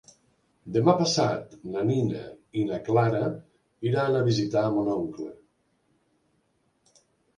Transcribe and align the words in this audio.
Demà 0.75 0.93
passat 1.01 1.51
na 1.75 1.83
Nina 1.89 2.23
i 2.61 2.65
na 2.69 2.79
Clara 2.89 3.21
iran 3.91 4.17
a 4.21 4.25
visitar 4.31 4.65
mon 4.79 4.91
oncle. 4.95 5.31